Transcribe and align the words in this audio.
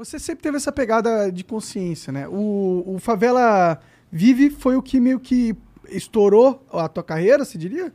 Você 0.00 0.18
sempre 0.18 0.42
teve 0.42 0.56
essa 0.56 0.72
pegada 0.72 1.30
de 1.30 1.44
consciência, 1.44 2.10
né? 2.10 2.26
O, 2.26 2.84
o 2.86 2.98
Favela 2.98 3.78
Vive 4.10 4.48
foi 4.48 4.74
o 4.74 4.80
que 4.80 4.98
meio 4.98 5.20
que 5.20 5.54
estourou 5.90 6.66
a 6.72 6.88
tua 6.88 7.04
carreira, 7.04 7.44
se 7.44 7.58
diria? 7.58 7.92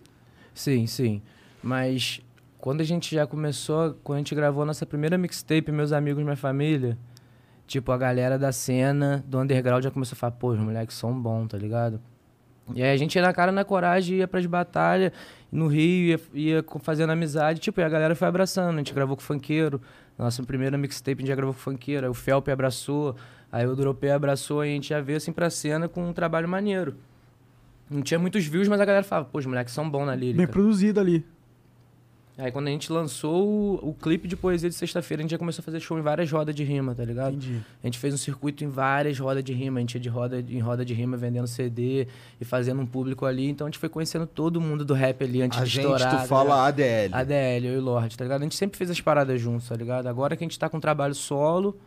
Sim, 0.54 0.86
sim. 0.86 1.20
Mas 1.64 2.22
quando 2.60 2.82
a 2.82 2.84
gente 2.84 3.16
já 3.16 3.26
começou, 3.26 3.98
quando 4.04 4.18
a 4.18 4.20
gente 4.20 4.36
gravou 4.36 4.64
nossa 4.68 4.86
primeira 4.86 5.18
mixtape, 5.18 5.72
meus 5.72 5.92
amigos, 5.92 6.24
minha 6.24 6.36
família, 6.36 6.96
tipo, 7.66 7.92
a 7.92 7.98
galera 7.98 8.38
da 8.38 8.52
cena, 8.52 9.26
do 9.28 9.40
underground 9.40 9.84
já 9.84 9.90
começou 9.90 10.16
a 10.16 10.20
falar, 10.20 10.34
pô, 10.34 10.50
os 10.50 10.60
moleques 10.60 10.96
são 10.96 11.12
bons, 11.20 11.48
tá 11.48 11.58
ligado? 11.58 12.00
E 12.76 12.84
aí 12.84 12.92
a 12.92 12.98
gente 12.98 13.16
ia 13.16 13.22
na 13.24 13.34
cara, 13.34 13.52
na 13.52 13.66
coragem, 13.66 14.18
ia 14.18 14.28
pras 14.28 14.46
batalhas, 14.46 15.12
no 15.52 15.68
Rio, 15.68 16.20
ia, 16.36 16.56
ia 16.60 16.66
fazendo 16.82 17.12
amizade, 17.12 17.60
tipo, 17.60 17.80
e 17.82 17.84
a 17.84 17.90
galera 17.90 18.16
foi 18.16 18.28
abraçando, 18.28 18.76
a 18.76 18.78
gente 18.78 18.94
gravou 18.94 19.16
com 19.16 19.24
o 19.24 19.26
funkeiro, 19.26 19.82
nossa 20.24 20.44
primeira 20.44 20.78
mixtape 20.78 21.18
a 21.18 21.22
gente 21.22 21.28
já 21.28 21.36
gravou 21.36 21.54
aí 22.06 22.10
o 22.10 22.14
Felpe 22.14 22.52
abraçou, 22.52 23.16
aí 23.52 23.68
o 23.68 23.76
Dropé 23.76 24.12
abraçou, 24.12 24.64
e 24.64 24.70
a 24.70 24.72
gente 24.72 24.90
já 24.90 25.02
veio 25.02 25.18
assim 25.18 25.32
pra 25.32 25.50
cena 25.50 25.88
com 25.88 26.08
um 26.08 26.14
trabalho 26.14 26.48
maneiro. 26.48 26.96
Não 27.90 28.02
tinha 28.02 28.20
muitos 28.20 28.46
views, 28.46 28.68
mas 28.68 28.80
a 28.80 28.86
galera 28.86 29.04
falava, 29.04 29.28
pô, 29.32 29.38
os 29.38 29.46
moleques 29.46 29.74
são 29.74 29.90
bons 29.90 30.06
na 30.06 30.16
lírica. 30.16 30.38
Bem 30.38 30.48
produzido 30.48 31.00
ali. 31.00 31.26
Aí 32.38 32.52
quando 32.52 32.68
a 32.68 32.72
gente 32.72 32.92
lançou 32.92 33.48
o, 33.48 33.90
o 33.90 33.94
clipe 33.94 34.28
de 34.28 34.36
poesia 34.36 34.68
de 34.70 34.76
sexta-feira, 34.76 35.22
a 35.22 35.24
gente 35.24 35.32
já 35.32 35.38
começou 35.38 35.62
a 35.62 35.64
fazer 35.64 35.80
show 35.80 35.98
em 35.98 36.02
várias 36.02 36.30
rodas 36.30 36.54
de 36.54 36.66
rima, 36.66 36.94
tá 36.94 37.06
ligado? 37.06 37.34
Entendi. 37.36 37.62
A 37.82 37.88
gente 37.88 37.98
fez 37.98 38.14
um 38.14 38.18
circuito 38.18 38.62
em 38.62 38.68
várias 38.68 39.18
rodas 39.18 39.42
de 39.42 39.54
rima, 39.54 39.80
a 39.80 39.82
gente 39.82 39.96
ia 39.96 40.02
de 40.02 40.10
roda 40.10 40.44
em 40.50 40.60
roda 40.60 40.84
de 40.84 40.94
rima 40.94 41.16
vendendo 41.16 41.48
CD 41.48 42.08
e 42.40 42.44
fazendo 42.44 42.82
um 42.82 42.86
público 42.86 43.26
ali, 43.26 43.48
então 43.48 43.68
a 43.68 43.70
gente 43.70 43.80
foi 43.80 43.88
conhecendo 43.88 44.28
todo 44.28 44.60
mundo 44.60 44.84
do 44.84 44.94
rap 44.94 45.24
ali 45.24 45.42
antes 45.42 45.60
A 45.60 45.64
de 45.64 45.70
gente, 45.70 45.84
estourar. 45.86 46.10
tu 46.10 46.18
tá 46.18 46.28
fala 46.28 46.70
ligado? 46.72 47.14
ADL. 47.14 47.16
ADL, 47.16 47.66
eu 47.68 47.74
e 47.78 47.80
Lorde, 47.80 48.18
tá 48.18 48.26
ligado? 48.26 48.42
A 48.42 48.44
gente 48.44 48.56
sempre 48.56 48.78
fez 48.78 48.90
as 48.90 49.00
paradas 49.00 49.40
juntos, 49.40 49.70
tá 49.70 49.76
ligado? 49.76 50.08
Agora 50.08 50.36
que 50.36 50.44
a 50.44 50.46
gente 50.46 50.60
tá 50.60 50.68
com 50.68 50.78
trabalho 50.78 51.16
solo, 51.16 51.80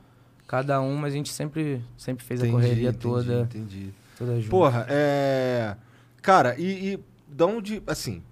cada 0.46 0.80
um, 0.80 0.96
mas 0.96 1.12
a 1.12 1.16
gente 1.16 1.28
sempre, 1.30 1.82
sempre 1.98 2.24
fez 2.24 2.40
Entendi, 2.40 2.56
a 2.56 2.58
correria 2.58 2.88
entendi, 2.88 3.02
toda, 3.02 3.40
Entendi. 3.42 3.90
toda 4.16 4.36
junto. 4.40 4.48
Porra, 4.48 4.86
é. 4.88 5.76
Cara, 6.22 6.54
e, 6.58 6.94
e 6.94 7.00
da 7.28 7.44
onde. 7.44 7.82
Assim. 7.86 8.22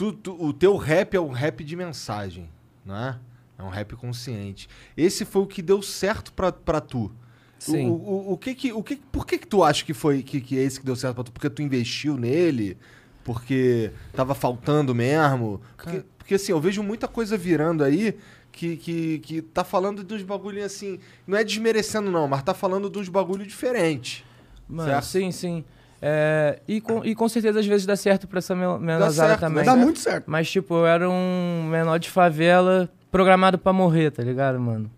Tu, 0.00 0.12
tu- 0.14 0.42
o 0.42 0.50
teu 0.50 0.78
rap 0.78 1.14
é 1.14 1.20
um 1.20 1.28
rap 1.30 1.62
de 1.62 1.76
mensagem, 1.76 2.48
não 2.86 2.96
é? 2.96 3.18
É 3.58 3.62
um 3.62 3.68
rap 3.68 3.94
consciente. 3.96 4.66
Esse 4.96 5.26
foi 5.26 5.42
o 5.42 5.46
que 5.46 5.60
deu 5.60 5.82
certo 5.82 6.32
pra, 6.32 6.50
pra 6.50 6.80
tu. 6.80 7.12
Sim. 7.58 7.86
O, 7.86 7.92
o, 7.92 8.32
o 8.32 8.38
que 8.38 8.54
que, 8.54 8.72
o 8.72 8.82
que, 8.82 8.96
por 8.96 9.26
que 9.26 9.36
que 9.36 9.46
tu 9.46 9.62
acha 9.62 9.84
que 9.84 9.92
foi 9.92 10.22
que, 10.22 10.40
que 10.40 10.58
é 10.58 10.62
esse 10.62 10.80
que 10.80 10.86
deu 10.86 10.96
certo 10.96 11.16
pra 11.16 11.24
tu? 11.24 11.30
Porque 11.32 11.50
tu 11.50 11.60
investiu 11.60 12.16
nele? 12.16 12.78
Porque 13.22 13.90
tava 14.14 14.34
faltando 14.34 14.94
mesmo? 14.94 15.60
Porque, 15.76 16.02
porque 16.16 16.34
assim, 16.36 16.52
eu 16.52 16.60
vejo 16.62 16.82
muita 16.82 17.06
coisa 17.06 17.36
virando 17.36 17.84
aí 17.84 18.16
que, 18.50 18.78
que, 18.78 19.18
que 19.18 19.42
tá 19.42 19.64
falando 19.64 20.02
de 20.02 20.14
uns 20.14 20.22
bagulho 20.22 20.64
assim. 20.64 20.98
Não 21.26 21.36
é 21.36 21.44
desmerecendo, 21.44 22.10
não, 22.10 22.26
mas 22.26 22.42
tá 22.42 22.54
falando 22.54 22.88
de 22.88 22.98
uns 22.98 23.10
bagulho 23.10 23.44
diferente. 23.44 24.24
Mano, 24.66 24.88
certo? 24.88 25.04
sim, 25.04 25.30
sim. 25.30 25.64
É, 26.02 26.60
e, 26.66 26.80
com, 26.80 27.04
e 27.04 27.14
com 27.14 27.28
certeza 27.28 27.60
às 27.60 27.66
vezes 27.66 27.86
dá 27.86 27.94
certo 27.94 28.26
pra 28.26 28.38
essa 28.38 28.54
me- 28.54 28.78
menosada 28.78 29.36
também. 29.36 29.64
Dá 29.64 29.76
muito 29.76 29.98
certo. 29.98 30.24
Mas, 30.30 30.50
tipo, 30.50 30.74
eu 30.74 30.86
era 30.86 31.08
um 31.10 31.64
menor 31.70 31.98
de 31.98 32.08
favela 32.08 32.88
programado 33.10 33.58
pra 33.58 33.72
morrer, 33.72 34.10
tá 34.10 34.22
ligado, 34.22 34.58
mano? 34.58 34.90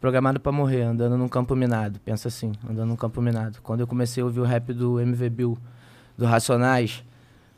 Programado 0.00 0.38
pra 0.38 0.52
morrer, 0.52 0.82
andando 0.82 1.16
num 1.18 1.28
campo 1.28 1.56
minado. 1.56 1.98
Pensa 2.04 2.28
assim, 2.28 2.52
andando 2.68 2.88
num 2.88 2.96
campo 2.96 3.20
minado. 3.20 3.58
Quando 3.64 3.80
eu 3.80 3.86
comecei 3.86 4.22
a 4.22 4.26
ouvir 4.26 4.38
o 4.40 4.44
rap 4.44 4.72
do 4.72 5.00
MV 5.00 5.28
Bill, 5.28 5.58
do 6.16 6.24
Racionais, 6.24 7.02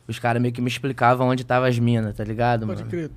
os 0.07 0.17
caras 0.17 0.41
meio 0.41 0.51
que 0.53 0.61
me 0.61 0.67
explicavam 0.67 1.27
onde 1.27 1.43
tava 1.43 1.67
as 1.67 1.77
minas, 1.77 2.15
tá 2.15 2.23
ligado, 2.23 2.65
Pode 2.65 2.79
mano? 2.79 2.89
crer. 2.89 3.11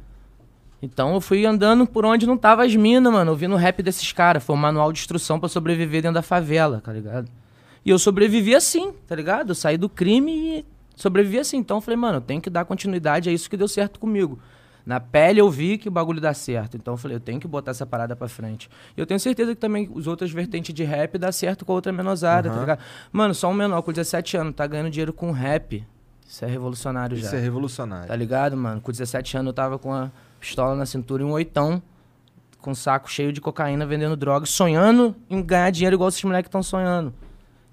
Então 0.83 1.15
eu 1.15 1.21
fui 1.23 1.47
andando 1.47 1.87
por 1.87 2.05
onde 2.05 2.27
não 2.27 2.37
tava 2.37 2.65
as 2.67 2.77
minas, 2.77 3.11
mano, 3.11 3.31
ouvindo 3.31 3.55
o 3.55 3.57
rap 3.59 3.83
desses 3.83 4.13
caras. 4.13 4.45
Foi 4.45 4.55
um 4.55 4.59
manual 4.59 4.93
de 4.93 4.99
instrução 5.01 5.41
pra 5.41 5.49
sobreviver 5.49 6.03
dentro 6.03 6.17
da 6.17 6.23
favela, 6.23 6.83
tá 6.85 6.93
ligado? 6.93 7.27
E 7.85 7.91
eu 7.91 7.99
sobrevivi 7.99 8.55
assim, 8.55 8.93
tá 9.07 9.15
ligado? 9.15 9.51
Eu 9.51 9.55
saí 9.55 9.77
do 9.77 9.89
crime 9.89 10.33
e 10.33 10.67
sobrevivi 10.97 11.39
assim. 11.39 11.59
Então 11.59 11.77
eu 11.77 11.81
falei, 11.81 11.97
mano, 11.97 12.19
eu 12.19 12.23
tenho 12.23 12.41
que 12.41 12.49
dar 12.49 12.65
continuidade, 12.65 13.29
é 13.29 13.33
isso 13.33 13.51
que 13.51 13.57
deu 13.57 13.69
certo 13.69 14.01
comigo. 14.01 14.39
Na 14.87 15.01
pele 15.01 15.41
eu 15.41 15.51
vi 15.51 15.79
que 15.79 15.89
o 15.89 15.91
bagulho 15.91 16.21
dá 16.21 16.35
certo. 16.35 16.77
Então 16.77 16.95
eu 16.95 16.99
falei, 16.99 17.17
eu 17.17 17.21
tenho 17.21 17.41
que 17.41 17.49
botar 17.49 17.71
essa 17.71 17.87
parada 17.87 18.15
pra 18.15 18.29
frente. 18.29 18.69
E 18.97 19.01
eu 19.01 19.07
tenho 19.07 19.19
certeza 19.19 19.55
que 19.55 19.61
também 19.61 19.91
os 19.93 20.07
outras 20.07 20.31
vertentes 20.31 20.75
de 20.75 20.85
rap 20.85 21.17
dá 21.17 21.33
certo 21.33 21.65
com 21.65 21.73
a 21.73 21.75
outra 21.75 21.93
menosada, 21.93 22.49
tá 22.49 22.55
Aham. 22.55 22.61
ligado? 22.61 22.79
Mano, 23.11 23.35
só 23.35 23.51
um 23.51 23.55
menor 23.55 23.81
com 23.83 23.93
17 23.93 24.37
anos 24.37 24.55
tá 24.55 24.67
ganhando 24.67 24.91
dinheiro 24.91 25.13
com 25.13 25.31
rap. 25.31 25.85
Isso 26.27 26.45
é 26.45 26.49
revolucionário 26.49 27.17
já. 27.17 27.27
Isso 27.27 27.37
é 27.37 27.39
revolucionário. 27.39 28.09
Tá 28.09 28.17
ligado, 28.17 28.57
mano? 28.57 28.81
Com 28.81 28.91
17 28.91 29.37
anos 29.37 29.49
eu 29.49 29.55
tava 29.55 29.79
com 29.79 29.93
a 29.93 30.11
pistola 30.41 30.75
na 30.75 30.85
cintura 30.85 31.23
e 31.23 31.25
um 31.25 31.33
oitão, 31.33 31.83
com 32.61 32.73
um 32.73 32.75
saco 32.75 33.11
cheio 33.11 33.33
de 33.33 33.41
cocaína, 33.41 33.87
vendendo 33.87 34.17
drogas, 34.17 34.51
sonhando 34.51 35.15
em 35.31 35.43
ganhar 35.43 35.71
dinheiro 35.71 35.97
igual 35.97 36.09
esses 36.09 36.23
moleques 36.25 36.49
estão 36.49 36.63
sonhando. 36.63 37.13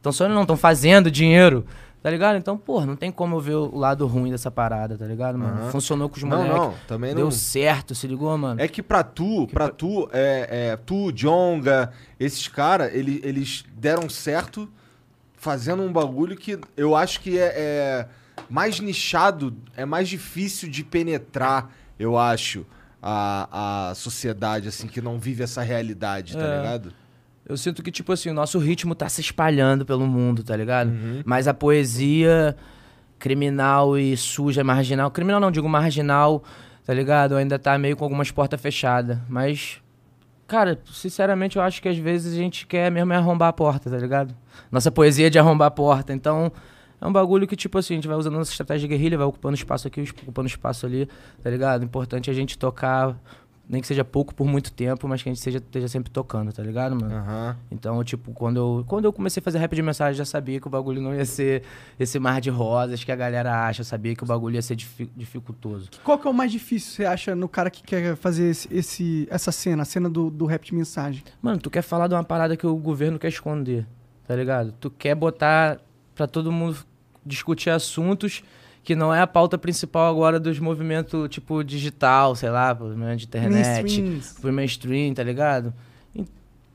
Estão 0.01 0.11
sonhando 0.11 0.33
não, 0.33 0.41
estão 0.41 0.57
fazendo 0.57 1.11
dinheiro. 1.11 1.63
Tá 2.01 2.09
ligado? 2.09 2.35
Então, 2.35 2.57
pô, 2.57 2.83
não 2.83 2.95
tem 2.95 3.11
como 3.11 3.35
eu 3.35 3.39
ver 3.39 3.53
o 3.53 3.77
lado 3.77 4.07
ruim 4.07 4.31
dessa 4.31 4.49
parada, 4.49 4.97
tá 4.97 5.05
ligado, 5.05 5.37
mano? 5.37 5.61
Aham. 5.61 5.69
Funcionou 5.71 6.09
com 6.09 6.15
os 6.17 6.23
Não, 6.23 6.29
moleques. 6.37 6.57
não, 6.57 6.73
também 6.87 7.13
Deu 7.13 7.25
não. 7.25 7.31
certo, 7.31 7.93
se 7.93 8.07
ligou, 8.07 8.35
mano? 8.39 8.59
É 8.59 8.67
que 8.67 8.81
pra 8.81 9.03
tu, 9.03 9.45
pra 9.53 9.69
tu, 9.69 10.09
é, 10.11 10.71
é, 10.71 10.77
tu, 10.77 11.11
Jonga, 11.11 11.91
esses 12.19 12.47
caras, 12.47 12.91
ele, 12.95 13.21
eles 13.23 13.63
deram 13.77 14.09
certo 14.09 14.67
fazendo 15.37 15.83
um 15.83 15.93
bagulho 15.93 16.35
que 16.35 16.57
eu 16.75 16.95
acho 16.95 17.19
que 17.21 17.37
é, 17.37 17.53
é 17.55 18.07
mais 18.49 18.79
nichado, 18.79 19.55
é 19.77 19.85
mais 19.85 20.09
difícil 20.09 20.71
de 20.71 20.83
penetrar, 20.83 21.69
eu 21.99 22.17
acho, 22.17 22.65
a, 22.99 23.89
a 23.91 23.95
sociedade, 23.95 24.67
assim, 24.67 24.87
que 24.87 25.01
não 25.01 25.19
vive 25.19 25.43
essa 25.43 25.61
realidade, 25.61 26.35
tá 26.35 26.43
É. 26.43 26.57
ligado? 26.57 26.93
Eu 27.45 27.57
sinto 27.57 27.81
que, 27.81 27.91
tipo 27.91 28.11
assim, 28.11 28.29
o 28.29 28.33
nosso 28.33 28.59
ritmo 28.59 28.95
tá 28.95 29.09
se 29.09 29.21
espalhando 29.21 29.85
pelo 29.85 30.05
mundo, 30.05 30.43
tá 30.43 30.55
ligado? 30.55 30.89
Uhum. 30.89 31.21
Mas 31.25 31.47
a 31.47 31.53
poesia 31.53 32.55
criminal 33.19 33.97
e 33.97 34.15
suja, 34.17 34.63
marginal. 34.63 35.11
Criminal 35.11 35.39
não, 35.39 35.51
digo 35.51 35.69
marginal, 35.69 36.43
tá 36.85 36.93
ligado? 36.93 37.35
Ainda 37.35 37.59
tá 37.59 37.77
meio 37.77 37.95
com 37.95 38.03
algumas 38.03 38.31
portas 38.31 38.59
fechadas. 38.59 39.17
Mas, 39.29 39.81
cara, 40.47 40.79
sinceramente, 40.91 41.57
eu 41.57 41.61
acho 41.61 41.81
que 41.81 41.87
às 41.87 41.97
vezes 41.97 42.33
a 42.33 42.37
gente 42.37 42.65
quer 42.65 42.91
mesmo 42.91 43.13
é 43.13 43.17
arrombar 43.17 43.49
a 43.49 43.53
porta, 43.53 43.89
tá 43.89 43.97
ligado? 43.97 44.35
Nossa 44.71 44.91
poesia 44.91 45.27
é 45.27 45.29
de 45.29 45.37
arrombar 45.37 45.67
a 45.67 45.71
porta. 45.71 46.13
Então, 46.13 46.51
é 46.99 47.07
um 47.07 47.11
bagulho 47.11 47.47
que, 47.47 47.55
tipo 47.55 47.77
assim, 47.77 47.95
a 47.95 47.97
gente 47.97 48.07
vai 48.07 48.17
usando 48.17 48.35
nossa 48.35 48.51
estratégia 48.51 48.87
de 48.87 48.95
guerrilha, 48.95 49.17
vai 49.17 49.27
ocupando 49.27 49.55
espaço 49.55 49.87
aqui, 49.87 50.01
ocupando 50.23 50.47
espaço 50.47 50.85
ali, 50.85 51.07
tá 51.43 51.49
ligado? 51.49 51.83
Importante 51.83 52.29
é 52.29 52.33
a 52.33 52.35
gente 52.35 52.57
tocar, 52.57 53.15
nem 53.69 53.79
que 53.79 53.87
seja 53.87 54.03
pouco 54.03 54.35
por 54.35 54.45
muito 54.45 54.71
tempo, 54.71 55.07
mas 55.07 55.23
que 55.23 55.29
a 55.29 55.31
gente 55.33 55.41
seja, 55.41 55.59
esteja 55.59 55.87
sempre 55.87 56.11
tocando, 56.11 56.51
tá 56.51 56.61
ligado, 56.61 56.93
mano? 56.95 57.13
Aham. 57.15 57.55
Então, 57.71 58.03
tipo, 58.03 58.31
quando 58.33 58.57
eu, 58.57 58.83
quando 58.85 59.05
eu 59.05 59.13
comecei 59.13 59.39
a 59.39 59.43
fazer 59.43 59.59
rap 59.59 59.73
de 59.73 59.81
mensagem, 59.81 60.17
já 60.17 60.25
sabia 60.25 60.59
que 60.59 60.67
o 60.67 60.69
bagulho 60.69 61.01
não 61.01 61.15
ia 61.15 61.23
ser 61.25 61.63
esse 61.99 62.19
mar 62.19 62.41
de 62.41 62.49
rosas 62.49 63.01
que 63.03 63.11
a 63.11 63.15
galera 63.15 63.65
acha. 63.67 63.81
Eu 63.81 63.85
sabia 63.85 64.13
que 64.15 64.23
o 64.23 64.25
bagulho 64.25 64.55
ia 64.55 64.61
ser 64.61 64.75
difi- 64.75 65.09
dificultoso. 65.15 65.89
Qual 66.03 66.19
que 66.19 66.27
é 66.27 66.29
o 66.29 66.33
mais 66.33 66.51
difícil, 66.51 66.91
você 66.91 67.05
acha, 67.05 67.33
no 67.35 67.47
cara 67.47 67.69
que 67.71 67.81
quer 67.81 68.15
fazer 68.17 68.49
esse, 68.49 68.67
esse- 68.73 69.27
essa 69.31 69.51
cena, 69.53 69.83
a 69.83 69.85
cena 69.85 70.09
do, 70.09 70.29
do 70.29 70.45
rap 70.45 70.65
de 70.65 70.75
mensagem? 70.75 71.23
Mano, 71.41 71.59
tu 71.59 71.69
quer 71.69 71.81
falar 71.81 72.07
de 72.07 72.13
uma 72.13 72.23
parada 72.23 72.57
que 72.57 72.67
o 72.67 72.75
governo 72.75 73.17
quer 73.17 73.29
esconder, 73.29 73.87
tá 74.27 74.35
ligado? 74.35 74.73
Tu 74.79 74.89
quer 74.89 75.15
botar 75.15 75.79
pra 76.13 76.27
todo 76.27 76.51
mundo 76.51 76.77
discutir 77.25 77.69
assuntos 77.69 78.43
que 78.83 78.95
não 78.95 79.13
é 79.13 79.21
a 79.21 79.27
pauta 79.27 79.57
principal 79.57 80.09
agora 80.09 80.39
dos 80.39 80.57
movimentos, 80.59 81.29
tipo, 81.29 81.63
digital, 81.63 82.35
sei 82.35 82.49
lá, 82.49 82.73
movimento 82.73 83.17
de 83.19 83.25
internet. 83.25 84.21
Pro 84.41 84.51
mainstream, 84.51 85.13
tá 85.13 85.23
ligado? 85.23 85.73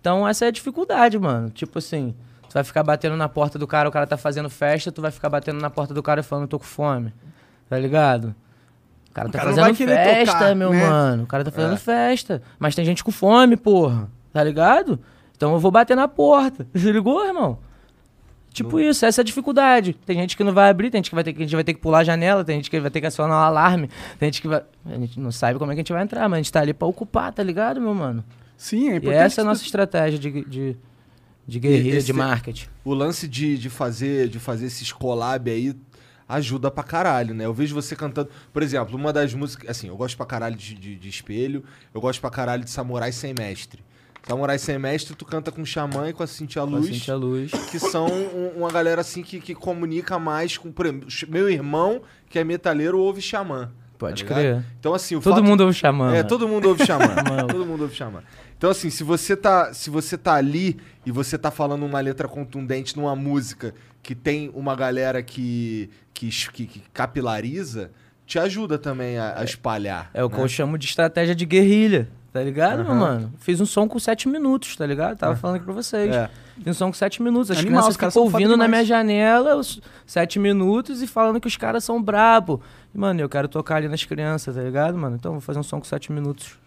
Então 0.01 0.27
essa 0.27 0.45
é 0.45 0.49
a 0.49 0.51
dificuldade, 0.53 1.19
mano. 1.19 1.51
Tipo 1.51 1.79
assim, 1.79 2.15
tu 2.49 2.55
vai 2.55 2.63
ficar 2.63 2.83
batendo 2.85 3.17
na 3.17 3.29
porta 3.29 3.59
do 3.59 3.67
cara, 3.67 3.89
o 3.89 3.93
cara 3.93 4.07
tá 4.07 4.17
fazendo 4.17 4.49
festa, 4.49 4.93
tu 4.93 5.03
vai 5.03 5.11
ficar 5.11 5.29
batendo 5.29 5.61
na 5.61 5.69
porta 5.69 5.93
do 5.93 6.03
cara 6.03 6.21
e 6.21 6.23
falando, 6.23 6.47
tô 6.47 6.59
com 6.59 6.65
fome. 6.65 7.13
Tá 7.69 7.77
ligado? 7.79 8.35
O 9.11 9.13
cara 9.13 9.29
O 9.29 9.33
tá 9.33 9.39
cara 9.39 9.51
não 9.51 9.57
fazendo 9.57 9.77
festa, 9.89 10.33
tocar, 10.35 10.55
meu 10.55 10.71
né? 10.71 10.87
mano. 10.89 11.23
O 11.25 11.27
cara 11.27 11.43
tá 11.45 11.51
fazendo 11.51 11.75
É. 11.75 11.79
festa. 11.79 12.41
Mas 12.59 12.75
tem 12.77 12.85
gente 12.85 13.03
com 13.03 13.11
fome, 13.11 13.57
porra. 13.57 14.09
Tá 14.33 14.45
ligado? 14.45 15.01
Então 15.37 15.53
eu 15.55 15.59
vou 15.59 15.71
bater 15.73 15.97
na 15.97 16.07
porta. 16.07 16.67
Se 16.75 16.93
ligou, 16.93 17.27
irmão? 17.27 17.59
Tipo 18.57 18.81
isso, 18.81 19.05
essa 19.05 19.21
é 19.21 19.23
a 19.23 19.25
dificuldade. 19.25 19.93
Tem 20.07 20.17
gente 20.17 20.37
que 20.37 20.43
não 20.43 20.53
vai 20.53 20.71
abrir, 20.71 20.91
tem 20.91 20.99
gente 20.99 21.11
que 21.11 21.15
vai 21.15 21.23
ter 21.23 21.33
que, 21.33 21.43
a 21.43 21.45
gente 21.45 21.55
vai 21.55 21.63
ter 21.65 21.75
que 21.75 21.81
pular 21.81 21.99
a 21.99 22.05
janela, 22.05 22.43
tem 22.45 22.57
gente 22.57 22.71
que 22.71 22.81
vai 22.81 22.91
ter 22.91 23.01
que 23.01 23.07
acionar 23.07 23.37
o 23.39 23.45
alarme, 23.45 23.89
tem 24.19 24.29
gente 24.29 24.41
que 24.43 24.49
vai. 24.49 24.63
A 24.87 24.95
gente 24.95 25.21
não 25.21 25.31
sabe 25.31 25.59
como 25.59 25.71
é 25.73 25.75
que 25.75 25.81
a 25.81 25.83
gente 25.83 25.93
vai 25.93 26.03
entrar, 26.03 26.29
mas 26.29 26.39
a 26.39 26.43
gente 26.43 26.53
tá 26.53 26.61
ali 26.61 26.73
pra 26.73 26.89
ocupar, 26.89 27.33
tá 27.33 27.43
ligado, 27.43 27.81
meu 27.81 27.95
mano? 27.95 28.25
Sim, 28.57 28.89
é 28.89 28.95
E 28.95 28.97
importante. 28.97 29.17
essa 29.23 29.41
é 29.41 29.43
a 29.43 29.45
nossa 29.45 29.63
estratégia 29.63 30.19
de, 30.19 30.45
de, 30.45 30.77
de 31.47 31.59
guerrilha, 31.61 32.01
de 32.01 32.13
marketing. 32.13 32.67
O 32.85 32.95
lance 32.95 33.29
de, 33.29 33.59
de, 33.59 33.69
fazer, 33.69 34.29
de 34.29 34.39
fazer 34.39 34.67
esses 34.67 34.91
collab 34.91 35.51
aí 35.51 35.75
ajuda 36.29 36.71
pra 36.71 36.83
caralho, 36.83 37.35
né? 37.35 37.45
Eu 37.45 37.53
vejo 37.55 37.75
você 37.75 37.95
cantando. 37.95 38.31
Por 38.53 38.63
exemplo, 38.63 38.97
uma 38.97 39.13
das 39.13 39.35
músicas. 39.35 39.69
Assim, 39.71 39.89
eu 39.89 39.97
gosto 39.97 40.17
pra 40.17 40.27
caralho 40.27 40.57
de, 40.57 40.75
de, 40.75 40.97
de 40.97 41.09
espelho, 41.09 41.63
eu 41.95 42.01
gosto 42.01 42.21
pra 42.21 42.31
caralho 42.31 42.65
de 42.65 42.71
Samurai 42.71 43.13
Sem 43.13 43.35
Mestre. 43.39 43.85
Samurai 44.27 44.59
Sem 44.59 44.79
Mestre, 44.79 45.15
tu 45.15 45.25
canta 45.25 45.53
com 45.53 45.63
o 45.63 45.67
Xamã 45.67 46.09
e 46.09 46.13
com 46.13 46.23
a 46.23 46.27
Cintia 46.27 46.63
Com 46.63 46.69
a 46.69 46.79
Luz. 46.79 46.87
Cintia 46.89 47.15
Luz. 47.15 47.51
que 47.71 47.79
são 47.79 48.07
um- 48.07 48.59
uma 48.59 48.71
galera 48.71 49.01
assim 49.01 49.23
que, 49.23 49.41
que 49.41 49.55
comunica 49.55 50.19
mais 50.19 50.59
com. 50.59 50.73
Meu 51.29 51.49
irmão, 51.49 52.03
que 52.29 52.39
é 52.39 52.43
metaleiro, 52.45 52.99
ouve 52.99 53.21
Xamã. 53.23 53.71
Pode 53.97 54.25
tá 54.25 54.35
crer. 54.35 54.63
Então, 54.79 54.93
assim, 54.93 55.15
o 55.17 55.21
Todo 55.21 55.37
fato- 55.37 55.45
mundo 55.45 55.61
ouve 55.63 55.73
Xamã. 55.75 56.15
É, 56.15 56.23
todo 56.23 56.47
mundo 56.47 56.69
ouve 56.69 56.85
Xamã. 56.85 57.07
Todo 57.49 57.65
mundo 57.65 57.83
ouve 57.85 57.95
Xamã. 57.95 58.23
Então, 58.59 58.69
assim, 58.71 58.91
se 58.91 59.03
você, 59.05 59.35
tá, 59.37 59.73
se 59.73 59.89
você 59.89 60.19
tá 60.19 60.35
ali 60.35 60.77
e 61.07 61.11
você 61.11 61.39
tá 61.39 61.51
falando 61.51 61.87
uma 61.87 62.01
letra 62.01 62.27
contundente 62.29 62.95
numa 62.97 63.15
música 63.17 63.75
que 64.03 64.15
tem 64.15 64.51
uma 64.55 64.75
galera 64.77 65.23
que, 65.23 65.89
que, 66.13 66.29
que, 66.53 66.67
que 66.67 66.83
capilariza, 66.93 67.91
te 68.27 68.39
ajuda 68.39 68.77
também 68.79 69.17
a, 69.19 69.39
a 69.41 69.45
espalhar. 69.45 70.11
É 70.13 70.23
o 70.23 70.29
que 70.29 70.37
né? 70.37 70.43
eu 70.43 70.49
chamo 70.49 70.77
de 70.77 70.87
estratégia 70.87 71.35
de 71.35 71.47
guerrilha, 71.47 72.09
tá 72.39 72.45
ligado, 72.45 72.79
meu 72.85 72.93
Aham. 72.93 72.95
mano? 73.01 73.33
Fiz 73.39 73.61
um 73.61 73.67
som 73.67 73.89
com 73.89 73.99
sete 73.99 74.29
minutos, 74.29 74.77
tá 74.77 74.85
ligado? 74.87 75.17
Tava 75.19 75.35
falando 75.37 75.57
aqui 75.57 75.65
pra 75.65 75.75
vocês. 75.75 76.15
É. 76.15 76.29
Fiz 76.57 76.67
um 76.69 76.73
som 76.75 76.87
com 76.87 76.93
sete 76.95 77.23
minutos. 77.23 77.51
As 77.51 77.59
Animal, 77.59 77.83
crianças 77.83 77.97
ficam 78.13 78.23
ouvindo 78.23 78.57
na 78.57 78.67
minha 78.69 78.85
janela 78.85 79.57
os 79.57 79.81
sete 80.07 80.39
minutos 80.39 81.03
e 81.03 81.07
falando 81.07 81.41
que 81.41 81.47
os 81.49 81.57
caras 81.57 81.85
são 81.85 82.03
brabo. 82.03 82.61
Mano, 82.95 83.21
eu 83.21 83.29
quero 83.29 83.49
tocar 83.49 83.77
ali 83.77 83.89
nas 83.89 84.05
crianças, 84.05 84.55
tá 84.57 84.63
ligado, 84.63 84.97
mano? 84.97 85.17
Então 85.17 85.33
vou 85.33 85.41
fazer 85.41 85.59
um 85.59 85.63
som 85.63 85.79
com 85.79 85.85
sete 85.85 86.11
minutos. 86.13 86.59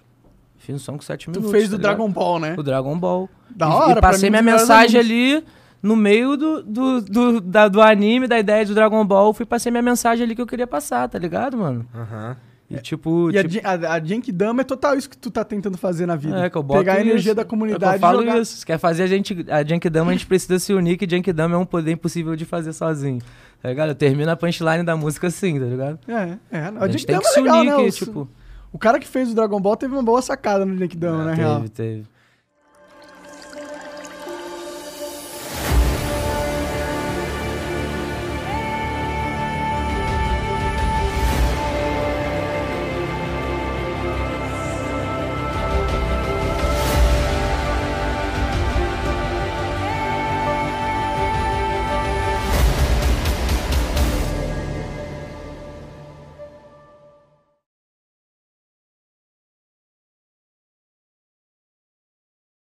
Fiz 0.58 0.76
um 0.76 0.80
som 0.80 0.94
com 0.98 1.02
sete 1.02 1.26
Tu 1.26 1.32
minutos. 1.32 1.52
fez 1.52 1.66
tá 1.66 1.70
do 1.72 1.78
ligado? 1.78 1.96
Dragon 1.98 2.12
Ball, 2.12 2.40
né? 2.40 2.56
O 2.58 2.64
Dragon 2.64 2.98
Ball. 3.00 3.30
Da 3.50 3.68
E- 3.68 3.72
hora, 3.72 4.00
E 4.00 4.02
passei 4.02 4.30
minha 4.30 4.42
mensagem 4.42 5.00
ali 5.00 5.44
no 5.82 5.96
meio 5.96 6.36
do, 6.36 6.62
do, 6.62 7.02
do, 7.02 7.42
da- 7.42 7.68
do 7.70 7.82
anime, 7.82 8.28
da 8.28 8.38
ideia 8.38 8.66
do 8.66 8.74
Dragon 8.76 9.04
Ball. 9.06 9.34
Fui 9.34 9.46
passei 9.46 9.72
minha 9.72 9.82
mensagem 9.82 10.26
ali 10.26 10.36
que 10.36 10.42
eu 10.42 10.46
queria 10.48 10.68
passar, 10.68 11.08
tá 11.08 11.18
ligado, 11.18 11.58
mano? 11.58 11.86
Aham. 11.96 12.36
E 12.70 12.78
tipo. 12.80 13.32
E 13.32 13.38
a, 13.40 13.44
tipo 13.48 13.68
a, 13.68 13.94
a 13.94 14.00
Genkidama 14.04 14.62
é 14.62 14.64
total 14.64 14.96
isso 14.96 15.10
que 15.10 15.18
tu 15.18 15.32
tá 15.32 15.44
tentando 15.44 15.78
fazer 15.78 16.06
na 16.06 16.16
vida. 16.16 16.46
É, 16.46 16.50
que 16.50 16.56
eu 16.58 16.62
boto 16.62 16.80
Pegar 16.80 16.94
a 16.98 17.02
energia 17.02 17.32
isso. 17.32 17.36
da 17.36 17.42
É 17.42 17.46
comunidade 17.46 17.94
eu 17.94 17.98
e 17.98 18.00
falo 18.00 18.20
jogar. 18.20 18.40
isso. 18.40 18.58
Se 18.58 18.66
quer 18.66 18.78
fazer 18.78 19.04
a 19.04 19.08
gente. 19.08 19.46
A 19.50 19.64
Genkidama, 19.64 20.12
a 20.12 20.14
gente 20.14 20.28
precisa 20.28 20.60
se 20.60 20.72
unir, 20.74 20.96
que 20.98 21.10
Genkidama 21.10 21.56
é 21.56 21.58
um 21.58 21.66
poder 21.66 21.92
impossível 21.92 22.36
de 22.36 22.46
fazer 22.46 22.72
sozinho. 22.74 23.20
Tá 23.62 23.70
ligado? 23.70 23.90
Eu 23.90 23.96
termino 23.96 24.30
a 24.32 24.36
punchline 24.36 24.84
da 24.84 24.96
música 24.96 25.28
assim, 25.28 25.60
tá 25.60 25.66
ligado? 25.66 26.00
É, 26.08 26.38
é. 26.52 26.60
A, 26.62 26.74
a 26.84 26.88
gente 26.88 27.06
tem 27.06 27.20
que 27.20 27.26
se 27.28 27.40
é 27.40 27.42
legal, 27.42 27.60
unir, 27.62 27.70
né? 27.72 27.76
que, 27.78 27.82
O- 27.82 27.92
tipo. 27.92 28.30
O 28.72 28.78
cara 28.78 29.00
que 29.00 29.08
fez 29.08 29.32
o 29.32 29.36
Dragon 29.36 29.60
Ball 29.60 29.76
teve 29.76 29.94
uma 29.94 30.04
boa 30.04 30.22
sacada 30.22 30.64
no 30.64 30.78
Genkidama, 30.78 31.26
na 31.26 31.34
real. 31.34 31.56
Teve, 31.62 31.70
teve. 31.70 32.04